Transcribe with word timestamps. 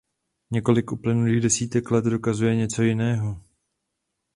Několik 0.51 0.91
uplynulých 0.91 1.41
desítek 1.41 1.91
let 1.91 2.05
dokazuje 2.05 2.55
něco 2.55 2.81
jiného. 2.83 3.41